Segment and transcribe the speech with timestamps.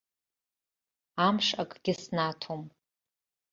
[1.25, 2.61] Амш акгьы снаҭом.